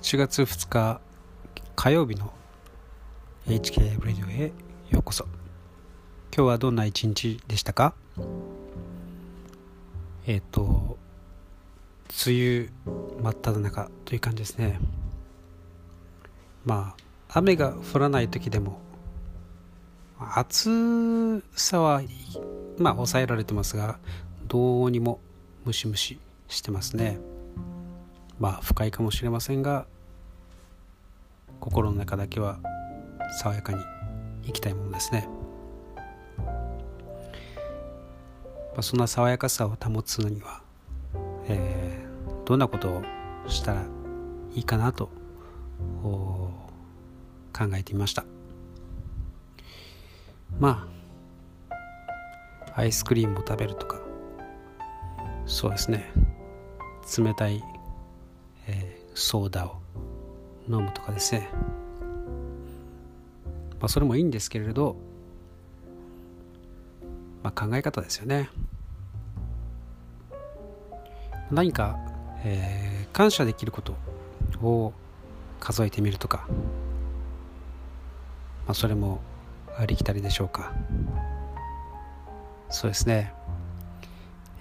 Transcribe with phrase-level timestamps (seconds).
[0.00, 1.00] 7月2日
[1.74, 2.32] 火曜日の
[3.46, 4.52] HK ラジオへ
[4.90, 5.24] ようこそ。
[6.34, 7.94] 今日はどんな一日でしたか？
[10.26, 10.96] えっ、と
[12.26, 12.68] 梅雨
[13.22, 14.78] 真っ只中という感じですね。
[16.64, 16.94] ま
[17.28, 18.80] あ雨が降らない時でも
[20.18, 22.02] 暑さは
[22.78, 23.98] まあ抑えられてますが
[24.46, 25.20] どうにも
[25.64, 27.18] ムシムシしてますね。
[28.38, 29.86] まあ不快かもしれませんが
[31.60, 32.58] 心の中だけは
[33.40, 33.78] 爽やかに
[34.44, 35.28] 生きたいものですね、
[36.38, 36.44] ま
[38.78, 40.62] あ、そんな爽やかさを保つのには、
[41.48, 43.02] えー、どんなことを
[43.48, 43.82] したら
[44.54, 45.10] いいかなと
[46.02, 46.50] 考
[47.74, 48.24] えてみました。
[50.58, 50.88] ま
[51.70, 54.00] あアイスクリームを食べるとか
[55.46, 56.12] そうですね。
[57.18, 57.64] 冷たい、
[59.18, 59.80] ソーダを
[60.68, 61.48] 飲むとかですね、
[63.80, 64.96] まあ、それもいいんですけれど、
[67.42, 68.48] まあ、考え方ですよね。
[71.50, 71.98] 何か、
[72.44, 73.96] えー、感謝できること
[74.62, 74.92] を
[75.58, 76.46] 数えてみるとか、
[78.66, 79.20] まあ、それも
[79.76, 80.72] ありきたりでしょうか。
[82.70, 83.32] そうですね。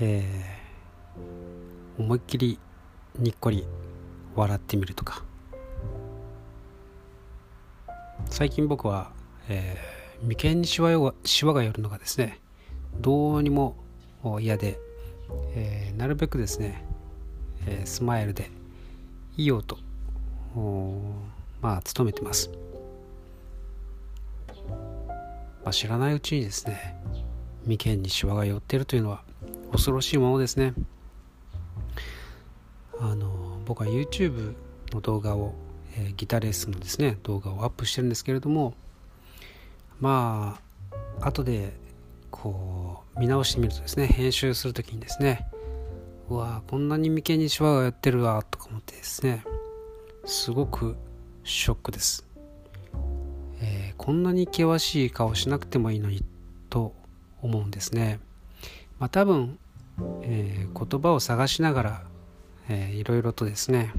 [0.00, 2.58] えー、思いっきり
[3.18, 3.64] にっこり
[4.34, 5.22] 笑ってみるとか。
[8.30, 9.10] 最近僕は、
[9.48, 12.38] えー、眉間にしわがしわが寄るのがですね
[13.00, 13.76] どうにも
[14.40, 14.78] 嫌で、
[15.54, 16.84] えー、なるべくですね、
[17.66, 18.50] えー、スマイルで
[19.36, 19.78] いいよと
[21.60, 22.50] まあ努めてます、
[25.64, 26.96] まあ、知らないうちにですね
[27.66, 29.22] 眉間にしわが寄ってるというのは
[29.72, 30.74] 恐ろしいものですね。
[33.00, 33.31] あの
[33.64, 34.54] 僕は YouTube
[34.92, 35.54] の動画を、
[35.96, 38.74] えー、ギターレッスンのですね動画をアップしてるんですけれども
[40.00, 40.58] ま
[41.20, 41.72] あ後で
[42.30, 45.46] こう見直してみるとですね編集する時にですね
[46.28, 49.44] うわこんなに眉間にシワがやってるわとか思ってですね
[50.24, 50.96] すごく
[51.44, 52.26] ショックです、
[53.60, 56.24] えー、こんなに険しい顔しなくてもいいのに
[56.70, 56.94] と
[57.42, 58.18] 思うんですね。
[58.98, 59.58] まあ多分、
[60.22, 62.02] えー、言葉を探しながら
[62.68, 63.92] えー、いろいろとですね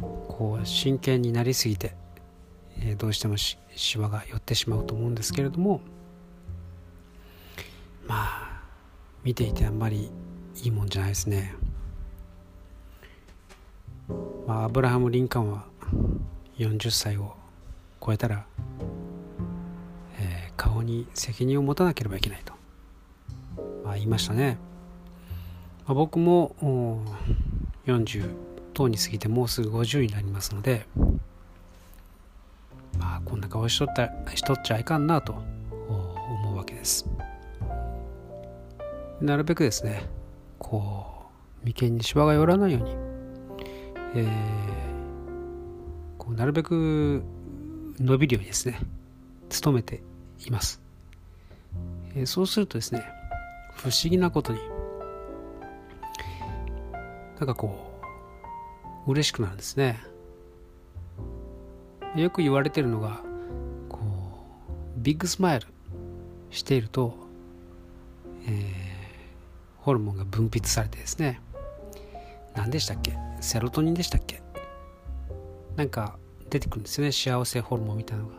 [0.00, 1.94] こう真剣になりすぎて、
[2.78, 3.58] えー、どうしてもし
[3.98, 5.80] わが寄ってしまうと思うんですけれども
[8.06, 8.62] まあ
[9.24, 10.10] 見ていてあんまり
[10.62, 11.54] いいもんじゃないですね。
[14.46, 15.64] まあ、アブラハム・リンカンは
[16.58, 17.34] 40歳を
[18.04, 18.44] 超えたら、
[20.18, 22.52] えー、顔に責任を持たなければいけないと、
[23.84, 24.58] まあ、言いましたね。
[25.86, 27.04] まあ、僕も
[27.86, 28.28] 40
[28.74, 30.86] 等に過ぎてもうすぐ50になりますので
[32.98, 37.06] まあこんな顔しとったしとっちゃいかんなと思うわけです。
[39.20, 40.08] なるべくですね
[40.58, 41.06] こ
[41.62, 42.96] う眉間にしわが寄らないように、
[44.16, 44.26] えー、
[46.18, 47.22] こうなるべく
[48.00, 48.80] 伸びるようにですね
[49.62, 50.02] 努めて
[50.44, 50.80] います、
[52.16, 53.04] え、そうするとですね
[53.76, 54.58] 不思議なことに
[57.42, 57.74] なんかこ
[59.04, 59.98] う嬉しくなるんですね。
[62.14, 63.20] よく言われてるのが
[63.88, 64.02] こう
[64.98, 65.66] ビッグスマイル
[66.50, 67.16] していると、
[68.46, 68.62] えー、
[69.80, 71.40] ホルモンが分泌されてですね。
[72.54, 73.18] 何でしたっけ？
[73.40, 74.40] セロトニンでしたっけ？
[75.74, 76.16] なんか
[76.48, 77.10] 出てくるんですよね。
[77.10, 78.36] 幸せホルモンみたいなのが。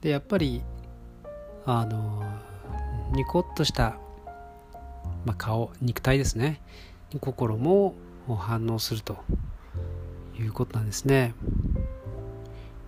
[0.00, 0.62] でやっぱり
[1.66, 2.24] あの
[3.12, 3.98] ニコッとした、
[5.26, 6.62] まあ、顔肉体ですね。
[7.20, 7.94] 心も
[8.28, 9.18] 反応すると
[10.38, 11.34] いうことなんですね。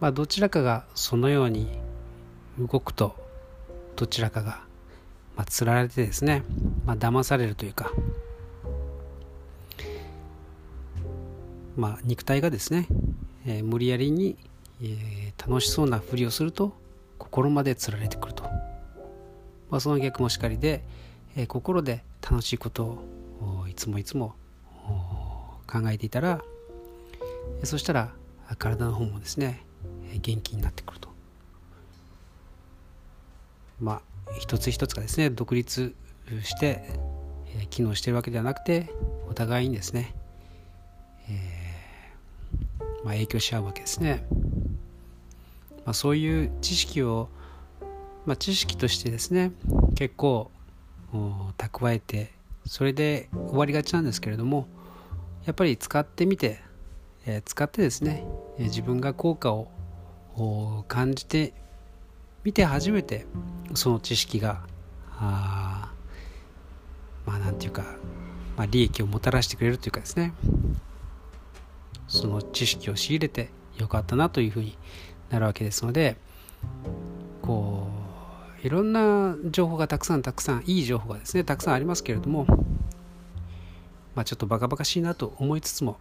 [0.00, 1.68] まあ、どちらかがそのように
[2.58, 3.16] 動くと
[3.96, 4.60] どちらかが、
[5.36, 6.44] まあ、つられてですね、
[6.86, 7.90] まあ騙されるというか、
[11.76, 12.86] まあ、肉体がですね、
[13.46, 14.36] えー、無理やりに、
[14.82, 16.76] えー、楽しそうなふりをすると
[17.18, 18.44] 心までつられてくると、
[19.70, 20.84] まあ、その逆もしかりで、
[21.36, 23.17] えー、心で楽しいことを
[23.78, 24.34] つもいつも
[25.66, 26.42] 考えていたら
[27.64, 28.12] そしたら
[28.58, 29.64] 体の方もですね
[30.20, 31.08] 元気になってくると。
[33.80, 35.94] まあ一つ一つがですね独立
[36.42, 36.84] して
[37.70, 38.90] 機能してるわけではなくて
[39.28, 40.14] お互いにですね、
[41.28, 44.26] えー、まあ、影響し合うわけですね、
[45.84, 47.28] まあ、そういう知識を、
[48.26, 49.52] まあ、知識としてですね
[49.94, 50.50] 結構
[51.56, 52.32] 蓄えて
[52.68, 54.68] それで終わりがちなんですけれども
[55.46, 56.60] やっぱり使ってみて、
[57.26, 58.26] えー、使ってですね、
[58.58, 61.54] え自分が効果を感じて
[62.44, 63.24] みて初めて
[63.74, 64.60] その知識が
[65.12, 65.92] あ
[67.24, 67.84] まあなんていうか、
[68.56, 70.34] まあ、利益をもたらしてくれるというかですね
[72.06, 73.48] その知識を仕入れて
[73.78, 74.76] よかったなというふうに
[75.30, 76.16] なるわけですので
[77.40, 77.87] こう
[78.62, 82.46] いろんな情報がたくさんたくさんいい情報がですねたくさんありますけれども
[84.14, 85.98] まあちょっとバカバカしいなと思いつつも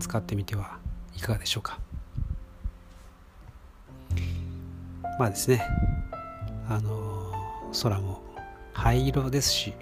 [0.00, 0.78] 使ってみては
[1.16, 1.78] いかがでしょうか。
[5.18, 5.62] まあですね
[6.66, 7.30] あの
[7.82, 8.22] 空も
[8.72, 9.74] 灰色ですし、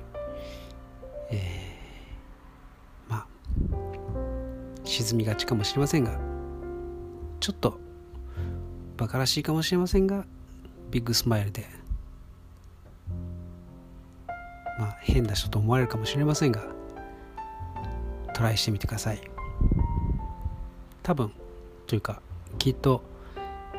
[1.31, 3.27] えー、まあ
[4.85, 6.19] 沈みがちかもしれませんが
[7.39, 7.79] ちょっと
[8.97, 10.27] バカらしいかもしれませんが
[10.91, 11.78] ビッグスマイルで
[15.13, 16.63] 変な人と思われるかもしれませんが
[18.35, 19.21] トライしてみてください。
[21.03, 21.33] 多分
[21.87, 22.21] というか
[22.59, 23.03] きっと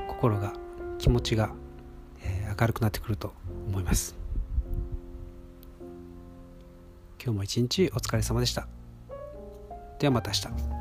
[0.07, 0.53] 心が
[0.97, 1.51] 気持ちが、
[2.21, 3.33] え、明るくなってくると
[3.67, 4.15] 思います。
[7.23, 8.67] 今日も一日お疲れ様でした。
[9.99, 10.78] ではまた明日。